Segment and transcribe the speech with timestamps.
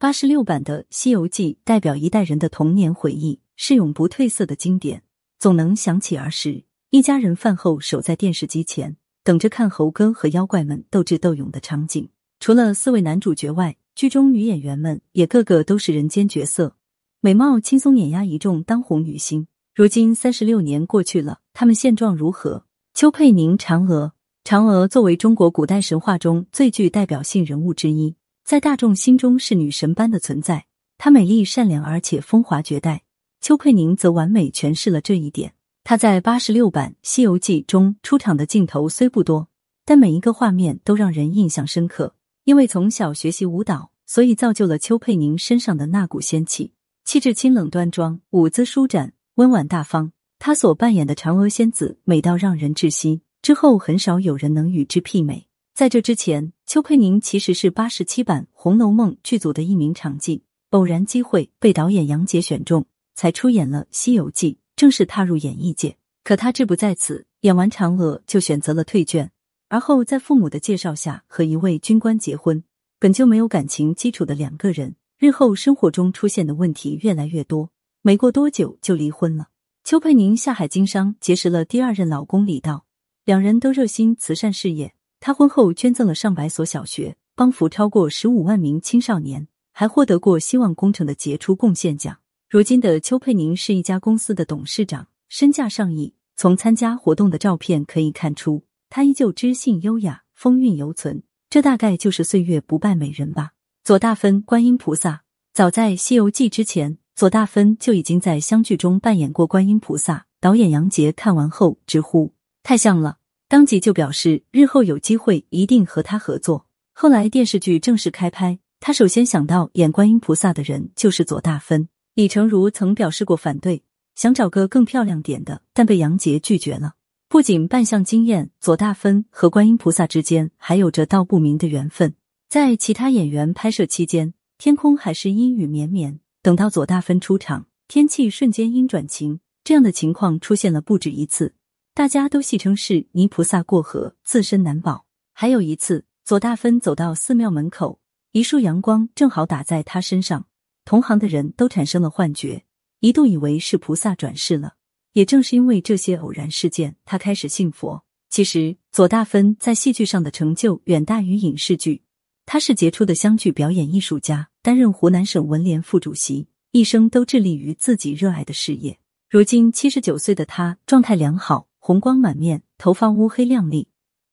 [0.00, 5.02] 八十六版的《西游记》代表一代人的童年回忆，是永不褪色的经典。
[5.40, 12.08] 总能想起儿时，一家人饭后守在电视机前，等着看猴哥和妖怪们斗智斗勇的场景。
[12.38, 16.76] 除了四位男主角外，剧中女演员们也个个都是人间绝色，
[17.20, 19.48] 美貌轻松碾压一众当红女星。
[19.74, 22.64] 如今三十六年过去了，他们现状如何？
[22.94, 24.12] 邱佩宁，嫦娥。
[24.44, 28.14] 嫦娥作为中国古代神话中最具代表性人物之一。
[28.48, 30.64] 在大众心中是女神般的存在，
[30.96, 33.02] 她美丽善良，而且风华绝代。
[33.42, 35.52] 邱佩宁则完美诠释了这一点。
[35.84, 39.48] 她在八十六版《西游记》中出场的镜头虽不多，
[39.84, 42.14] 但每一个画面都让人印象深刻。
[42.44, 46.72] 因为从小学习舞蹈，所以造就了邱佩宁身上的那股仙气，
[47.04, 50.12] 气质清冷端庄，舞姿舒展，温婉大方。
[50.38, 55.47] 她所扮演的嫦娥仙子美到让人窒息，之后很少有人能与之媲美。
[55.78, 65.96] 在这之前，邱佩宁其实是八十七版《红楼梦》剧组的一名场记，偶然机会被导演杨洁选中，才出演了《西游记》，正式踏入演艺界。
[66.24, 69.30] 可他志不在此，演完嫦娥就选择了退圈，
[69.68, 72.64] 而后在父母的介绍下和一位军官结婚。
[72.98, 77.70] 本就没有感情基础的两个人，日后生活中出现的问题越来越多，
[78.02, 79.50] 没过多久就离婚了。
[79.84, 82.84] 邱佩宁下海经商，结识了第二任老公李道，
[83.24, 84.92] 两人都热心慈善事业。
[85.20, 92.18] 他婚后捐赠了上百所小学，帮扶超过十五万名青少年，还获得过希望工程的杰出贡献奖。
[92.48, 96.14] 如今的邱佩宁是一家公司的董事长，身价上亿。
[96.36, 101.24] 从参加活动的照片可以看出，她依旧知性优雅，风韵犹存。
[101.50, 103.50] 这大概就是岁月不败美人吧。
[103.82, 105.24] 左大芬，观音菩萨。
[105.52, 110.26] 早在《西游记》之前，左大芬就已经在湘剧中扮演过观音菩萨。
[110.40, 113.17] 导演杨洁看完后直呼太像了。
[113.48, 116.66] 当即就表示，日后有机会一定和他合作。
[116.92, 121.88] 后来电视剧正式开拍，他首先想到演观音菩萨的人就是左大芬。
[122.14, 123.82] 李成儒曾表示过反对，
[124.14, 126.92] 想找个更漂亮点的，但被杨洁拒绝了。
[127.30, 132.14] 不仅扮相惊艳，左大芬和观音菩萨之间还有着道不明的缘分。
[132.50, 136.20] 在其他演员拍摄期间，天空还是阴雨绵绵。
[136.42, 141.54] 等到左大芬出场，天气瞬间阴转晴，这样的情况出现了不止一次。
[141.98, 145.04] 大家都戏称是泥菩萨过河，自身难保。
[145.32, 147.98] 还有一次，左大芬走到寺庙门口，
[148.30, 150.46] 一束阳光正好打在他身上，
[150.84, 152.64] 同行的人都产生了幻觉，
[153.00, 154.74] 一度以为是菩萨转世了。
[155.14, 158.04] 也正是因为这些偶然事件，他开始信佛。
[158.30, 162.04] 其实，左大芬在戏剧上的成就远大于影视剧，
[162.46, 169.00] 他是杰出的湘剧表演艺术家，担任湖南省文联副主席，一生都致力于自己热爱的事业。
[169.28, 171.67] 如今七十九岁的他，状态良好。
[171.88, 173.88] 红光满面，头发乌黑亮丽，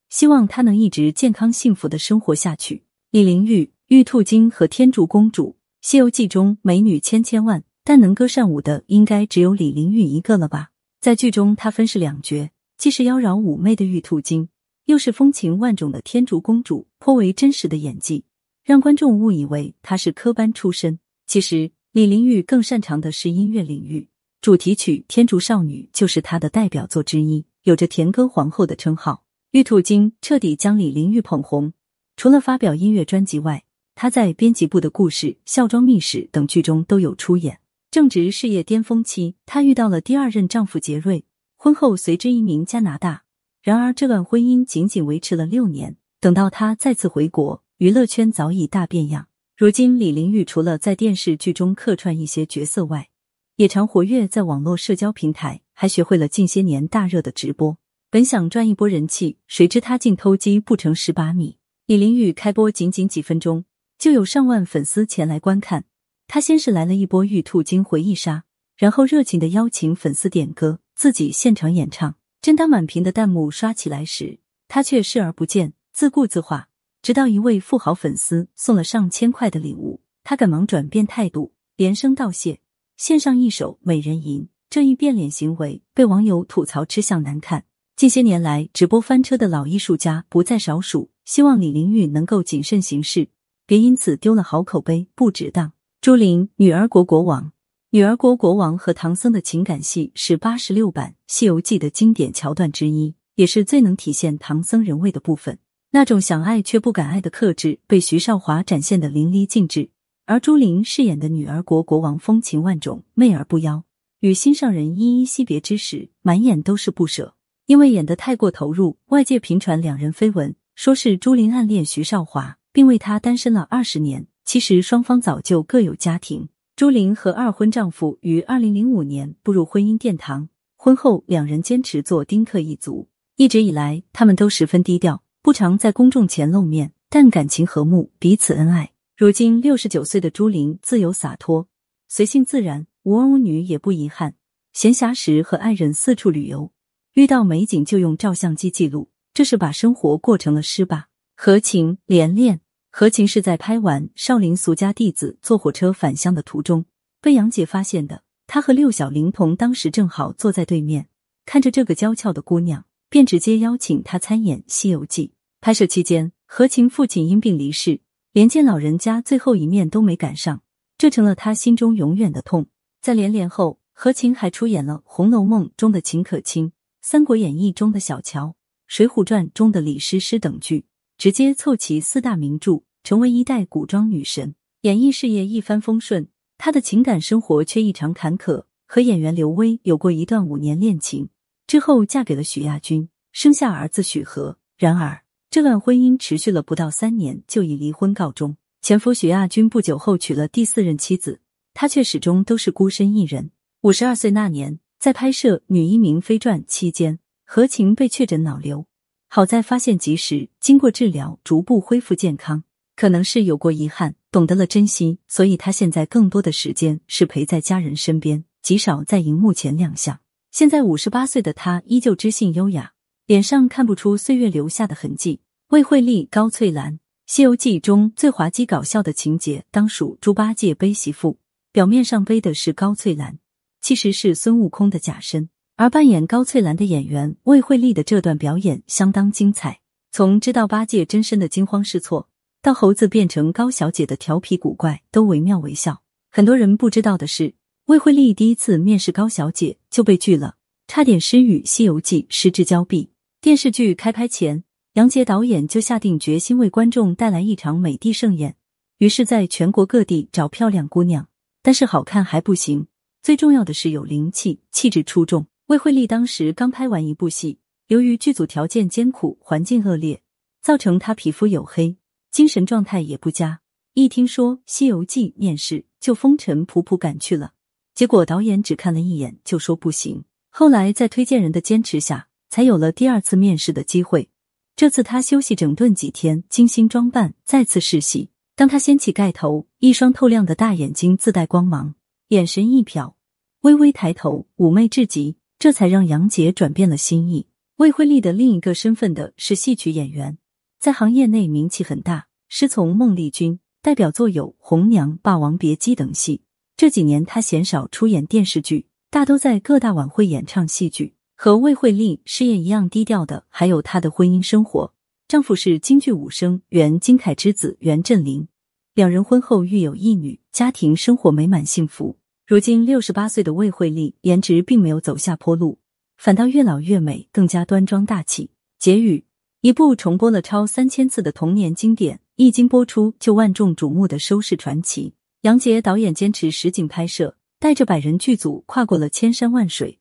[0.09, 2.83] 希望她能一直健康幸福的生活下去。
[3.11, 10.71] 李玲玉、玉兔精和天竺公主，《西游记》中美女千千万，但能歌善舞的应该只有李玲玉一个了吧？
[10.99, 14.49] 在剧中，她分饰两角，既是妖娆妩媚的玉兔精，
[14.87, 18.25] 又是风情万种的天竺公主，颇为真实的演技，
[18.65, 20.99] 让观众误以为她是科班出身。
[21.25, 24.09] 其实，李玲玉更擅长的是音乐领域。
[24.45, 29.23] 主题曲《天竺少女》就是她的代表作之一，有着“甜歌皇后”的称号。
[29.49, 31.73] 玉兔精彻底将李玲玉捧红。
[32.15, 33.63] 除了发表音乐专辑外，
[33.95, 37.59] 她在编辑部的故事、孝庄秘史等剧中都有出演。
[37.89, 41.25] 正值事业巅峰期，她遇到了第二任丈夫杰瑞，
[41.57, 43.23] 婚后随之移民加拿大。
[43.63, 45.97] 然而，这段婚姻仅仅维持了六年。
[46.19, 49.27] 等到她再次回国，娱乐圈早已大变样。
[49.57, 53.09] 如今，李玲玉除了在电视剧中客串一些角色外，
[53.57, 57.77] 也常活跃在网络社交平台，还学会了近些年大热的直播。
[58.09, 61.57] 本想赚一波人气，谁知他竟偷鸡不成蚀把米。
[61.85, 63.63] 李玲玉开播仅仅几分钟，
[63.97, 65.85] 就有上万粉丝前来观看。
[66.27, 68.43] 他先是来了一波玉兔精回忆杀，
[68.75, 72.15] 然后热情的邀请粉丝点歌，自己现场演唱。
[72.41, 76.67] 正当满屏的弹幕刷起来时，他却视而不见，自顾自画。
[77.01, 82.59] 直到一位富豪粉丝送了上千块的礼物，他赶忙转变态度，连声道谢。
[82.97, 87.65] 献上一首《美人吟》，这一变脸行为被网友吐槽吃相难看。
[87.97, 93.27] 近些年来，直播翻车的老艺术家不在少数，希望李玲玉能够谨慎行事，
[93.65, 95.73] 别因此丢了好口碑，不值当。
[95.99, 97.51] 朱琳，女儿国国王，
[97.89, 105.59] 女儿国国王和唐僧的情感戏是八十六版《西游记》的经典桥段之一，也是最能体现唐僧人味的部分。
[105.91, 109.89] 那种想爱却不敢爱的克制，被徐少华展现的淋漓尽致。
[110.27, 113.83] 而朱琳饰演的女儿国国王风情万种，媚而不妖。
[114.21, 117.35] 与心上人依依惜别之时，满眼都是不舍。
[117.67, 124.25] 因为演得太过投入，外界频传两人绯闻，说是朱琳暗恋徐少华，并为他单身了二十年。
[124.43, 126.49] 其实双方早就各有家庭。
[126.75, 133.07] 朱琳和二婚丈夫于二零零五年步入婚姻殿堂，婚后两人坚持做丁克一族。
[133.35, 138.91] 一直以来，他们都十分低调，不常在公众前露面，但感情和睦，彼此恩爱。
[139.17, 141.69] 如今六十九岁的朱琳自由洒脱，
[142.09, 144.35] 随性自然，无儿无女也不遗憾。
[144.73, 146.73] 闲暇时和爱人四处旅游，
[147.13, 151.07] 遇到美景就用照相机记录，这是把生活过成了诗吧。
[151.37, 152.59] 何晴连恋，
[152.91, 156.83] 何晴是在拍完少林俗家弟子坐火车返乡的途中
[157.21, 158.23] 被杨洁发现的。
[158.47, 161.07] 她和六小龄童当时正好坐在对面，
[161.45, 165.27] 看着这个娇俏的姑娘，便直接邀请她参演《西游记》。
[165.61, 168.01] 拍摄期间，何晴父亲因病离世。
[168.35, 170.61] 连见老人家最后一面都没赶上，
[170.97, 172.67] 这成了他心中永远的痛。
[173.01, 176.67] 在连连后，何晴还出演了《红楼梦》中的秦可卿，
[177.01, 178.47] 《三国演义》中的小乔，
[178.87, 180.83] 《水浒传》中的李师师等剧，
[181.17, 184.53] 直接凑齐四大名著，成为一代古装女神。
[184.81, 186.27] 演艺事业一帆风顺，
[186.57, 188.65] 她的情感生活却异常坎坷。
[188.85, 191.29] 和演员刘威有过一段五年恋情，
[191.67, 194.57] 之后嫁给了许亚军，生下儿子许和。
[194.77, 195.24] 然而。
[195.55, 198.57] 这段婚姻持续了不到三年，就以离婚告终。
[198.81, 201.39] 前夫许亚军不久后娶了第四任妻子，
[201.73, 203.51] 他却始终都是孤身一人。
[203.79, 208.85] 五十二岁那年，在拍摄《女医明妃传》期间，何晴被确诊脑瘤，
[209.29, 212.65] 好在发现及时，经过治疗，逐步恢复健康。
[212.97, 220.19] 可能是有过遗憾，懂得了珍惜，所以他现在更多的时间是陪在家人身边，极少在荧幕前亮相。
[220.51, 222.91] 现在五十八岁的他，依旧知性优雅，
[223.25, 225.39] 脸上看不出岁月留下的痕迹。
[225.69, 226.93] 魏惠丽、高翠兰，
[227.25, 231.39] 《西游记》中最滑稽搞笑的情节，当属猪八戒背媳妇。
[231.71, 233.39] 表面上背的是高翠兰，
[233.81, 235.49] 其实是孙悟空的假身。
[235.75, 239.79] 而扮演高翠兰的演员魏惠丽的这段表演相当精彩，
[240.11, 242.29] 从知道八戒真身的惊慌失措，
[242.61, 246.03] 到猴子变成高小姐的调皮古怪，都惟妙惟肖。
[246.29, 250.57] 很多人不知道的是，魏惠丽第一次面试高小姐就被拒了，
[250.87, 253.09] 差点失与《西游记》失之交臂。
[253.41, 254.63] 电视剧开拍前。
[254.95, 258.55] 杨洁导演就下定决心为观众带来一场美的盛宴，
[258.99, 261.27] 于是在全国各地找漂亮姑娘，
[261.61, 262.87] 但是好看还不行，
[263.21, 265.47] 最重要的是有灵气，气质出众。
[265.65, 270.21] 魏惠丽当时刚拍完一部戏，由于剧组条件艰苦，环境恶劣，
[270.61, 271.97] 造成她皮肤黝黑，
[272.31, 273.59] 精神状态也不佳。
[273.95, 277.51] 一听说《西游记》面试，就风尘仆仆赶去了。
[277.93, 284.29] 结果导演只看了一眼就说不行，后来在推荐人的坚持下，才有了第二次面试的机会。
[284.75, 288.29] 这次他休息整顿几天，精心装扮，再次试戏。
[288.57, 291.95] 当他掀起盖头，一双透亮的大眼睛自带光芒，
[292.27, 293.13] 眼神一瞟，
[293.61, 297.47] 微微抬头，妩媚至极，这才让杨洁转变了心意。
[297.77, 300.37] 魏惠丽的另一个身份的是戏曲演员，
[300.77, 306.41] 在行业内名气很大，师从孟丽君，代表作有《红娘》《霸王别姬》等戏。
[306.75, 311.14] 这几年他鲜少出演电视剧，大都在各大晚会演唱戏剧。
[311.35, 314.93] 和魏惠丽事业一样低调的，还有她的婚姻生活。
[315.27, 318.47] 丈夫是京剧武生袁金凯之子袁振林，
[318.93, 322.17] 两人婚后育有一女，家庭生活美满幸福。
[322.47, 325.79] 如今六十八岁的魏惠丽，颜值并没有走下坡路，
[326.17, 328.51] 反倒越老越美，更加端庄大气。
[328.79, 329.25] 结语：
[329.61, 335.15] 一部重播了超三千次的童年经典，一经播出就万众瞩目的收视传奇。
[335.41, 339.99] 杨洁导演坚持实景拍摄，带着百人剧组跨过了千山万水。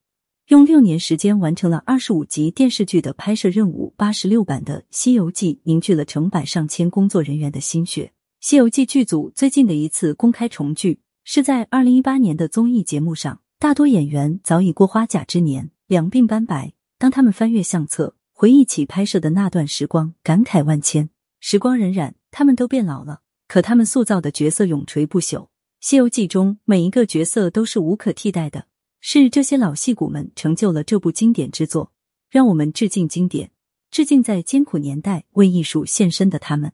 [0.48, 8.04] 用六年时间完成了二十五集电视剧的拍摄任务，八十六版的《西游记》凝聚了成百上千工作人员的心血。
[8.40, 16.74] 《西游记》剧组最近的一次公开重聚是在二零一八年的综艺节目上，大多演员早已过花甲之年，两鬓斑白。
[16.98, 21.08] 当他们翻阅相册，回忆起拍摄的那段时光，感慨万千。
[21.40, 25.38] 时光荏苒，他们都变老了，可他们塑造的角色永垂不朽。
[25.80, 28.66] 《西游记》中每一个角色都是无可替代的。
[29.06, 31.92] 是这些老戏骨们成就了这部经典之作，
[32.30, 33.50] 让我们致敬经典，
[33.90, 36.72] 致敬在艰苦年代为艺术献身的他们。